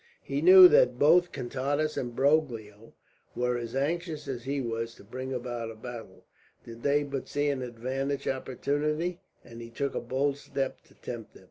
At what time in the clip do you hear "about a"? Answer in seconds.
5.31-5.75